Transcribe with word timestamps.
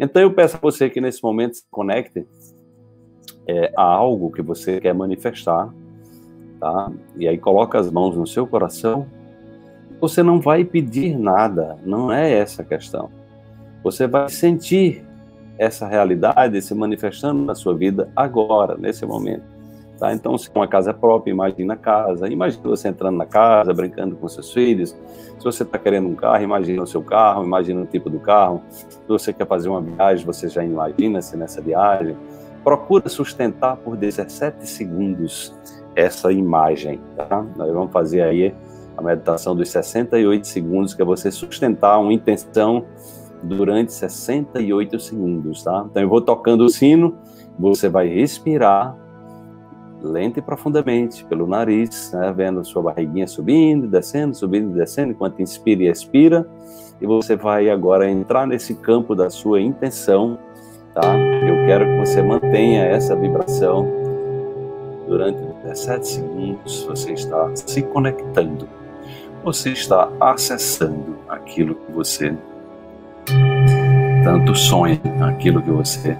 Então 0.00 0.22
eu 0.22 0.32
peço 0.32 0.56
a 0.56 0.58
você 0.58 0.88
que 0.88 0.98
nesse 0.98 1.22
momento 1.22 1.58
se 1.58 1.64
conecte 1.70 2.26
é, 3.46 3.70
a 3.76 3.82
algo 3.82 4.32
que 4.32 4.40
você 4.40 4.80
quer 4.80 4.94
manifestar, 4.94 5.70
tá? 6.58 6.90
E 7.16 7.28
aí 7.28 7.36
coloca 7.36 7.78
as 7.78 7.90
mãos 7.90 8.16
no 8.16 8.26
seu 8.26 8.46
coração. 8.46 9.06
Você 10.00 10.22
não 10.22 10.40
vai 10.40 10.64
pedir 10.64 11.18
nada, 11.18 11.76
não 11.84 12.10
é 12.10 12.32
essa 12.32 12.62
a 12.62 12.64
questão. 12.64 13.10
Você 13.84 14.06
vai 14.06 14.30
sentir 14.30 15.04
essa 15.58 15.86
realidade 15.86 16.62
se 16.62 16.74
manifestando 16.74 17.44
na 17.44 17.54
sua 17.54 17.74
vida 17.74 18.10
agora, 18.16 18.78
nesse 18.78 19.04
momento. 19.04 19.44
Tá? 20.00 20.14
Então, 20.14 20.36
se 20.38 20.50
uma 20.54 20.66
casa 20.66 20.94
própria, 20.94 21.30
imagina 21.30 21.74
a 21.74 21.76
casa. 21.76 22.26
Imagina 22.26 22.62
você 22.64 22.88
entrando 22.88 23.18
na 23.18 23.26
casa, 23.26 23.74
brincando 23.74 24.16
com 24.16 24.26
seus 24.26 24.50
filhos. 24.50 24.96
Se 25.38 25.44
você 25.44 25.62
está 25.62 25.78
querendo 25.78 26.08
um 26.08 26.14
carro, 26.14 26.42
imagina 26.42 26.82
o 26.82 26.86
seu 26.86 27.02
carro, 27.02 27.44
imagina 27.44 27.82
o 27.82 27.86
tipo 27.86 28.08
do 28.08 28.18
carro. 28.18 28.62
Se 28.70 29.06
você 29.06 29.30
quer 29.30 29.46
fazer 29.46 29.68
uma 29.68 29.82
viagem, 29.82 30.24
você 30.24 30.48
já 30.48 30.64
imagina-se 30.64 31.36
nessa 31.36 31.60
viagem. 31.60 32.16
Procura 32.64 33.10
sustentar 33.10 33.76
por 33.76 33.94
17 33.94 34.66
segundos 34.66 35.54
essa 35.94 36.32
imagem. 36.32 36.98
Tá? 37.14 37.44
Nós 37.54 37.70
vamos 37.70 37.92
fazer 37.92 38.22
aí 38.22 38.54
a 38.96 39.02
meditação 39.02 39.54
dos 39.54 39.68
68 39.68 40.46
segundos, 40.46 40.94
que 40.94 41.02
é 41.02 41.04
você 41.04 41.30
sustentar 41.30 41.98
uma 41.98 42.12
intenção 42.12 42.86
durante 43.42 43.92
68 43.92 45.00
segundos, 45.00 45.62
tá? 45.62 45.86
Então 45.90 46.02
eu 46.02 46.08
vou 46.08 46.20
tocando 46.20 46.64
o 46.64 46.68
sino, 46.68 47.16
você 47.58 47.88
vai 47.88 48.08
respirar 48.08 48.96
lenta 50.02 50.38
e 50.38 50.42
profundamente 50.42 51.24
pelo 51.24 51.46
nariz, 51.46 52.12
né? 52.12 52.32
vendo 52.34 52.64
sua 52.64 52.82
barriguinha 52.82 53.26
subindo, 53.26 53.86
descendo, 53.86 54.34
subindo 54.34 54.74
descendo, 54.74 55.12
enquanto 55.12 55.40
inspira 55.40 55.82
e 55.82 55.88
expira. 55.88 56.46
E 57.00 57.06
você 57.06 57.36
vai 57.36 57.70
agora 57.70 58.10
entrar 58.10 58.46
nesse 58.46 58.74
campo 58.74 59.14
da 59.14 59.30
sua 59.30 59.60
intenção, 59.60 60.38
tá? 60.94 61.16
Eu 61.16 61.66
quero 61.66 61.86
que 61.86 61.96
você 61.98 62.22
mantenha 62.22 62.84
essa 62.84 63.16
vibração 63.16 63.88
durante 65.08 65.42
17 65.64 66.06
segundos. 66.06 66.84
Você 66.84 67.12
está 67.12 67.50
se 67.54 67.82
conectando, 67.82 68.68
você 69.42 69.70
está 69.70 70.10
acessando 70.20 71.16
aquilo 71.28 71.74
que 71.74 71.92
você 71.92 72.36
tanto 74.22 74.54
sonha, 74.54 75.00
aquilo 75.20 75.62
que 75.62 75.70
você 75.70 76.16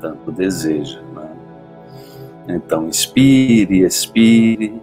tanto 0.00 0.32
deseja. 0.32 1.05
Então, 2.48 2.86
inspire, 2.88 3.84
expire, 3.84 4.80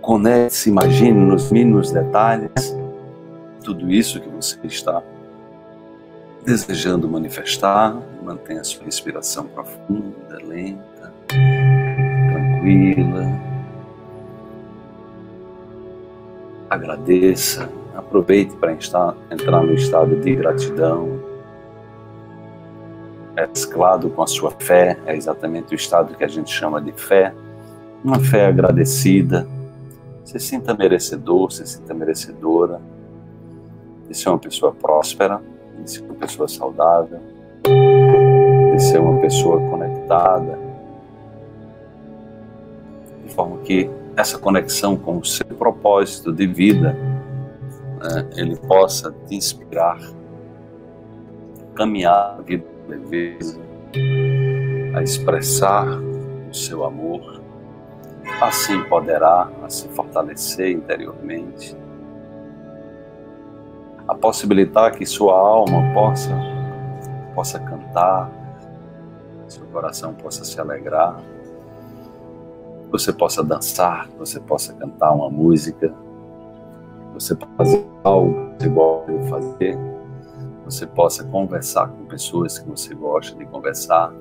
conecte-se, 0.00 0.68
imagine 0.68 1.12
nos 1.12 1.50
mínimos 1.50 1.90
detalhes 1.90 2.76
tudo 3.64 3.90
isso 3.90 4.20
que 4.20 4.28
você 4.28 4.58
está 4.64 5.02
desejando 6.44 7.08
manifestar. 7.08 7.96
Mantenha 8.22 8.60
a 8.60 8.64
sua 8.64 8.84
respiração 8.84 9.46
profunda, 9.46 10.38
lenta, 10.42 11.12
tranquila. 12.30 13.26
Agradeça, 16.70 17.70
aproveite 17.94 18.54
para 18.56 18.72
entrar 18.72 19.62
no 19.62 19.74
estado 19.74 20.16
de 20.16 20.34
gratidão 20.36 21.27
mesclado 23.46 24.10
com 24.10 24.22
a 24.22 24.26
sua 24.26 24.50
fé, 24.50 24.98
é 25.06 25.14
exatamente 25.14 25.74
o 25.74 25.76
estado 25.76 26.16
que 26.16 26.24
a 26.24 26.28
gente 26.28 26.50
chama 26.50 26.80
de 26.80 26.92
fé, 26.92 27.32
uma 28.04 28.18
fé 28.18 28.46
agradecida. 28.46 29.46
Se 30.24 30.38
sinta 30.38 30.74
merecedor, 30.74 31.52
se 31.52 31.66
sinta 31.66 31.94
merecedora. 31.94 32.80
De 34.08 34.16
ser 34.16 34.30
uma 34.30 34.38
pessoa 34.38 34.72
próspera, 34.72 35.40
de 35.78 35.90
ser 35.90 36.02
uma 36.02 36.14
pessoa 36.14 36.48
saudável, 36.48 37.20
de 37.62 38.82
ser 38.82 38.98
uma 38.98 39.20
pessoa 39.20 39.60
conectada, 39.68 40.58
de 43.24 43.34
forma 43.34 43.58
que 43.58 43.90
essa 44.16 44.38
conexão 44.38 44.96
com 44.96 45.18
o 45.18 45.24
seu 45.24 45.46
propósito 45.46 46.32
de 46.32 46.46
vida, 46.46 46.92
né, 46.92 48.28
ele 48.36 48.56
possa 48.56 49.14
te 49.26 49.36
inspirar, 49.36 50.00
caminhar 51.74 52.36
a 52.38 52.42
vida 52.42 52.77
leveza, 52.88 53.60
a 54.94 55.02
expressar 55.02 55.86
o 56.50 56.54
seu 56.54 56.84
amor, 56.84 57.40
assim 58.40 58.82
poderá 58.84 59.50
a 59.62 59.68
se 59.68 59.88
fortalecer 59.88 60.70
interiormente, 60.72 61.76
a 64.06 64.14
possibilitar 64.14 64.96
que 64.96 65.04
sua 65.04 65.34
alma 65.38 65.92
possa 65.92 66.32
possa 67.34 67.60
cantar, 67.60 68.32
seu 69.46 69.64
coração 69.66 70.12
possa 70.12 70.44
se 70.44 70.60
alegrar, 70.60 71.22
você 72.90 73.12
possa 73.12 73.44
dançar, 73.44 74.08
você 74.18 74.40
possa 74.40 74.72
cantar 74.72 75.12
uma 75.12 75.30
música, 75.30 75.94
você 77.14 77.34
possa 77.36 77.52
fazer 77.56 77.86
algo 78.02 78.56
que 78.58 78.64
você 78.64 78.68
gosta 78.68 79.12
de 79.12 79.28
fazer 79.28 79.97
você 80.68 80.86
possa 80.86 81.24
conversar 81.24 81.88
com 81.88 82.04
pessoas 82.04 82.58
que 82.58 82.68
você 82.68 82.94
gosta 82.94 83.36
de 83.36 83.44
conversar, 83.46 84.12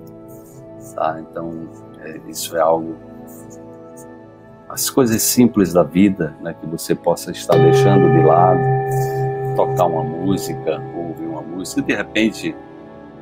tá? 0.95 1.19
Então, 1.19 1.67
é, 1.99 2.19
isso 2.27 2.55
é 2.55 2.61
algo 2.61 2.95
as 4.69 4.89
coisas 4.89 5.21
simples 5.21 5.71
da 5.71 5.83
vida, 5.83 6.35
né, 6.41 6.53
que 6.53 6.67
você 6.67 6.93
possa 6.93 7.31
estar 7.31 7.57
deixando 7.57 8.11
de 8.11 8.25
lado, 8.25 8.59
tocar 9.55 9.85
uma 9.85 10.03
música, 10.03 10.81
ouvir 10.95 11.25
uma 11.25 11.41
música, 11.41 11.81
de 11.81 11.95
repente 11.95 12.55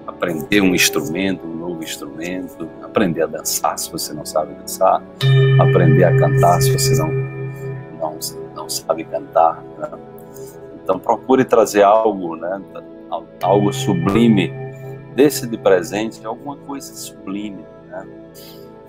aprender 0.07 0.61
um 0.61 0.73
instrumento, 0.73 1.45
um 1.45 1.55
novo 1.55 1.83
instrumento, 1.83 2.67
aprender 2.83 3.23
a 3.23 3.27
dançar 3.27 3.77
se 3.77 3.91
você 3.91 4.11
não 4.13 4.25
sabe 4.25 4.53
dançar, 4.55 5.03
aprender 5.59 6.03
a 6.03 6.17
cantar 6.17 6.61
se 6.61 6.73
você 6.73 6.95
não 6.95 7.35
não, 7.99 8.19
não 8.55 8.69
sabe 8.69 9.03
cantar. 9.03 9.63
Né? 9.77 9.89
Então 10.83 10.99
procure 10.99 11.45
trazer 11.45 11.83
algo, 11.83 12.35
né, 12.35 12.61
algo 13.41 13.71
sublime, 13.73 14.51
desse 15.15 15.47
de 15.47 15.57
presente 15.57 16.25
alguma 16.25 16.57
coisa 16.57 16.93
sublime. 16.93 17.63
Né? 17.89 18.07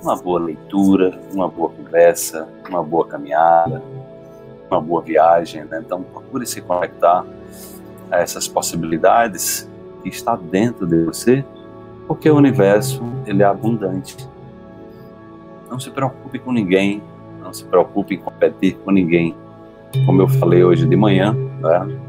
Uma 0.03 0.17
boa 0.17 0.41
leitura, 0.41 1.19
uma 1.33 1.49
boa 1.49 1.71
conversa, 1.71 2.49
uma 2.69 2.83
boa 2.83 3.07
caminhada, 3.07 3.83
uma 4.71 4.81
boa 4.81 5.03
viagem. 5.03 5.65
Né? 5.65 5.83
Então, 5.85 6.03
procure 6.03 6.47
se 6.47 6.61
conectar 6.61 7.25
a 8.11 8.19
essas 8.19 8.47
possibilidades 8.47 9.69
que 10.03 10.09
está 10.09 10.37
dentro 10.37 10.87
de 10.87 11.05
você, 11.05 11.45
porque 12.07 12.31
o 12.31 12.37
universo 12.37 13.03
ele 13.27 13.43
é 13.43 13.47
abundante. 13.47 14.17
Não 15.69 15.81
se 15.81 15.91
preocupe 15.91 16.39
com 16.39 16.53
ninguém, 16.53 17.03
não 17.43 17.53
se 17.53 17.65
preocupe 17.65 18.15
em 18.15 18.19
competir 18.19 18.77
com 18.85 18.91
ninguém. 18.91 19.35
Como 20.05 20.21
eu 20.23 20.29
falei 20.29 20.63
hoje 20.63 20.87
de 20.87 20.97
manhã, 20.97 21.33
né? 21.61 22.06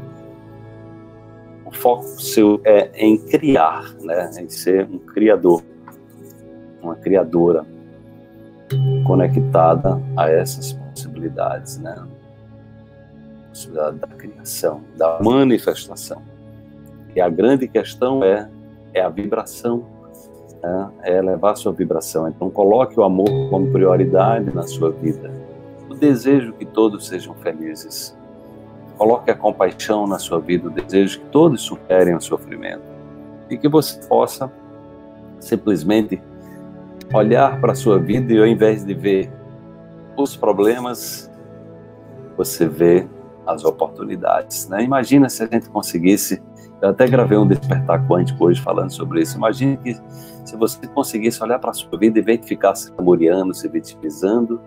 O 1.68 1.70
foco 1.70 2.04
seu 2.18 2.60
é 2.64 2.90
em 2.94 3.18
criar, 3.18 3.92
né? 4.00 4.30
em 4.40 4.48
ser 4.48 4.88
um 4.90 4.98
criador, 4.98 5.62
uma 6.82 6.96
criadora 6.96 7.66
conectada 9.06 10.00
a 10.16 10.30
essas 10.30 10.72
possibilidades, 10.72 11.78
né? 11.78 12.06
Possibilidade 13.48 13.98
da 13.98 14.06
criação, 14.08 14.80
da 14.96 15.18
manifestação. 15.22 16.22
E 17.14 17.20
a 17.20 17.28
grande 17.28 17.68
questão 17.68 18.24
é, 18.24 18.48
é 18.94 19.02
a 19.02 19.10
vibração, 19.10 19.84
né? 20.62 20.90
é 21.02 21.18
elevar 21.18 21.52
a 21.52 21.56
sua 21.56 21.72
vibração. 21.72 22.28
Então, 22.28 22.48
coloque 22.48 22.98
o 22.98 23.02
amor 23.02 23.50
como 23.50 23.70
prioridade 23.70 24.54
na 24.54 24.62
sua 24.62 24.90
vida. 24.90 25.30
O 25.90 25.94
desejo 25.94 26.54
que 26.54 26.64
todos 26.64 27.08
sejam 27.08 27.34
felizes 27.34 28.16
Coloque 28.98 29.30
a 29.30 29.34
compaixão 29.34 30.06
na 30.06 30.18
sua 30.18 30.40
vida, 30.40 30.66
o 30.66 30.70
desejo 30.70 31.20
que 31.20 31.26
todos 31.26 31.62
superem 31.62 32.16
o 32.16 32.20
sofrimento. 32.20 32.82
E 33.48 33.56
que 33.56 33.68
você 33.68 33.98
possa 34.08 34.52
simplesmente 35.40 36.20
olhar 37.14 37.60
para 37.60 37.72
a 37.72 37.74
sua 37.76 37.98
vida 37.98 38.32
e 38.32 38.38
ao 38.38 38.46
invés 38.46 38.84
de 38.84 38.92
ver 38.92 39.32
os 40.16 40.36
problemas, 40.36 41.30
você 42.36 42.66
vê 42.66 43.08
as 43.46 43.64
oportunidades. 43.64 44.68
Né? 44.68 44.82
Imagina 44.82 45.28
se 45.28 45.42
a 45.42 45.46
gente 45.46 45.70
conseguisse, 45.70 46.42
eu 46.82 46.90
até 46.90 47.06
gravei 47.06 47.38
um 47.38 47.46
despertar 47.46 48.06
quântico 48.06 48.46
hoje 48.46 48.60
falando 48.60 48.90
sobre 48.90 49.22
isso, 49.22 49.36
imagine 49.36 49.76
que 49.78 49.96
se 50.44 50.56
você 50.56 50.86
conseguisse 50.88 51.42
olhar 51.42 51.58
para 51.58 51.70
a 51.70 51.74
sua 51.74 51.98
vida 51.98 52.18
e 52.18 52.22
ver 52.22 52.38
que 52.38 52.48
ficar 52.48 52.74
se 52.74 52.88
saboreando, 52.88 53.54
se 53.54 53.68
vitimizando, 53.68 54.60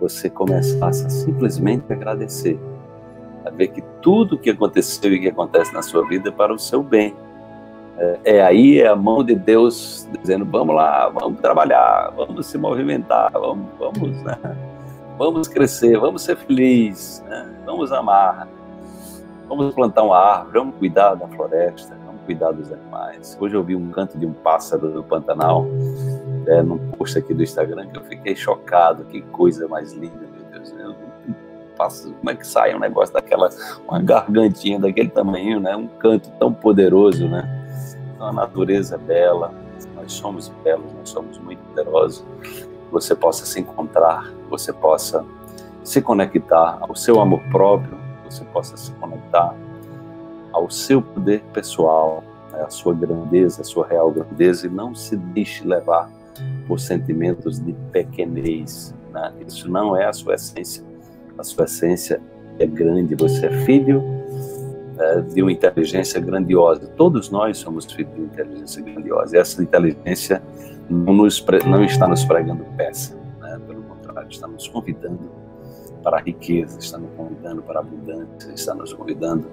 você 0.00 0.30
começasse 0.30 1.06
a 1.06 1.10
simplesmente 1.10 1.92
agradecer 1.92 2.58
a 3.44 3.50
ver 3.50 3.68
que 3.68 3.82
tudo 4.00 4.38
que 4.38 4.50
aconteceu 4.50 5.12
e 5.12 5.20
que 5.20 5.28
acontece 5.28 5.72
na 5.72 5.82
sua 5.82 6.06
vida 6.08 6.30
é 6.30 6.32
para 6.32 6.52
o 6.52 6.58
seu 6.58 6.82
bem. 6.82 7.14
É, 7.98 8.18
é 8.24 8.42
aí 8.42 8.80
é 8.80 8.88
a 8.88 8.96
mão 8.96 9.22
de 9.22 9.34
Deus 9.34 10.08
dizendo: 10.20 10.44
vamos 10.44 10.74
lá, 10.74 11.08
vamos 11.08 11.40
trabalhar, 11.40 12.12
vamos 12.16 12.46
se 12.46 12.58
movimentar, 12.58 13.30
vamos, 13.32 13.66
vamos, 13.78 14.22
né? 14.22 14.38
vamos 15.18 15.46
crescer, 15.46 15.98
vamos 15.98 16.22
ser 16.22 16.36
felizes, 16.36 17.22
né? 17.28 17.54
vamos 17.64 17.92
amar, 17.92 18.48
vamos 19.48 19.74
plantar 19.74 20.02
uma 20.02 20.18
árvore, 20.18 20.58
vamos 20.58 20.76
cuidar 20.76 21.14
da 21.14 21.28
floresta, 21.28 21.96
vamos 22.06 22.22
cuidar 22.24 22.50
dos 22.52 22.72
animais. 22.72 23.36
Hoje 23.40 23.54
eu 23.54 23.62
vi 23.62 23.76
um 23.76 23.90
canto 23.90 24.18
de 24.18 24.26
um 24.26 24.32
pássaro 24.32 24.90
do 24.90 25.04
Pantanal, 25.04 25.66
é, 26.48 26.62
num 26.62 26.78
post 26.92 27.18
aqui 27.18 27.32
do 27.32 27.42
Instagram, 27.42 27.86
que 27.88 27.98
eu 27.98 28.04
fiquei 28.04 28.34
chocado. 28.34 29.04
Que 29.04 29.22
coisa 29.22 29.68
mais 29.68 29.92
linda, 29.92 30.26
meu 30.32 30.44
Deus. 30.50 30.72
Como 31.76 32.30
é 32.30 32.34
que 32.34 32.46
sai 32.46 32.74
um 32.74 32.78
negócio 32.78 33.12
daquela, 33.14 33.50
uma 33.88 34.00
gargantinha 34.00 34.78
daquele 34.78 35.10
tamanho, 35.10 35.60
né? 35.60 35.74
Um 35.76 35.86
canto 35.86 36.30
tão 36.38 36.52
poderoso, 36.52 37.28
né? 37.28 37.48
Então 38.14 38.28
a 38.28 38.32
natureza 38.32 38.94
é 38.96 38.98
bela, 38.98 39.52
nós 39.94 40.12
somos 40.12 40.48
belos, 40.62 40.92
nós 40.94 41.08
somos 41.08 41.38
muito 41.38 41.60
poderosos. 41.68 42.24
Você 42.90 43.14
possa 43.14 43.44
se 43.44 43.60
encontrar, 43.60 44.32
você 44.48 44.72
possa 44.72 45.24
se 45.82 46.00
conectar 46.00 46.78
ao 46.80 46.94
seu 46.94 47.20
amor 47.20 47.40
próprio, 47.50 47.98
você 48.24 48.44
possa 48.44 48.76
se 48.76 48.92
conectar 48.92 49.54
ao 50.52 50.70
seu 50.70 51.02
poder 51.02 51.42
pessoal, 51.52 52.22
né, 52.52 52.62
à 52.62 52.70
sua 52.70 52.94
grandeza, 52.94 53.62
à 53.62 53.64
sua 53.64 53.86
real 53.86 54.10
grandeza, 54.10 54.66
e 54.66 54.70
não 54.70 54.94
se 54.94 55.16
deixe 55.16 55.66
levar 55.66 56.08
por 56.66 56.78
sentimentos 56.78 57.58
de 57.58 57.72
pequenez. 57.92 58.94
Né? 59.12 59.32
Isso 59.46 59.70
não 59.70 59.96
é 59.96 60.06
a 60.06 60.12
sua 60.12 60.34
essência. 60.34 60.84
A 61.38 61.42
sua 61.42 61.64
essência 61.64 62.20
é 62.58 62.66
grande, 62.66 63.14
você 63.14 63.46
é 63.46 63.50
filho 63.64 64.02
é, 64.98 65.20
de 65.20 65.42
uma 65.42 65.50
inteligência 65.50 66.20
grandiosa. 66.20 66.86
Todos 66.96 67.30
nós 67.30 67.58
somos 67.58 67.84
filhos 67.90 68.14
de 68.14 68.20
uma 68.20 68.26
inteligência 68.26 68.82
grandiosa. 68.82 69.36
E 69.36 69.40
essa 69.40 69.62
inteligência 69.62 70.42
não, 70.88 71.12
nos, 71.12 71.44
não 71.66 71.84
está 71.84 72.06
nos 72.06 72.24
pregando 72.24 72.64
peça, 72.76 73.16
né? 73.40 73.60
pelo 73.66 73.82
contrário, 73.82 74.28
está 74.30 74.46
nos 74.46 74.68
convidando 74.68 75.30
para 76.02 76.18
a 76.18 76.20
riqueza, 76.20 76.78
está 76.78 76.98
nos 76.98 77.10
convidando 77.16 77.62
para 77.62 77.80
a 77.80 77.82
abundância, 77.82 78.52
está 78.54 78.74
nos 78.74 78.92
convidando 78.92 79.46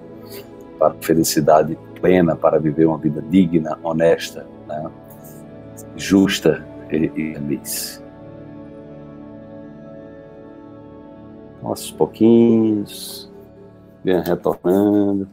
para 0.78 0.88
a 0.88 0.94
felicidade 1.00 1.78
plena, 2.00 2.36
para 2.36 2.58
viver 2.58 2.86
uma 2.86 2.98
vida 2.98 3.22
digna, 3.22 3.78
honesta, 3.82 4.46
né? 4.68 4.90
justa 5.96 6.64
e, 6.90 7.10
e 7.16 7.34
feliz. 7.34 8.01
Aos 11.72 11.90
pouquinhos, 11.90 13.32
venha 14.04 14.20
retornando. 14.20 15.26